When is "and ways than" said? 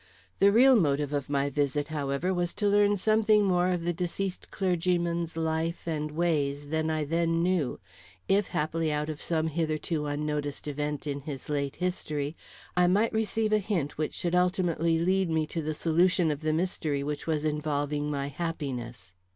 5.87-6.89